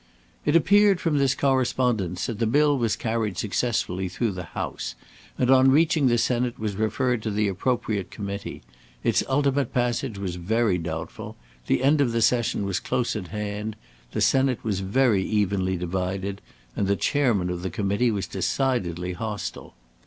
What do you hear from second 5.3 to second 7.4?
and, on reaching the Senate, was referred to